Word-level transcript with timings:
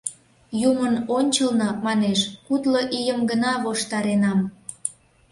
—Юмын 0.69 0.95
ончылно, 1.17 1.69
манеш, 1.85 2.19
кудло 2.45 2.81
ийым 2.99 3.19
гына 3.29 3.51
воштаренам. 3.63 4.39